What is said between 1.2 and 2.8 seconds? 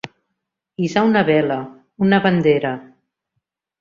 vela, una bandera.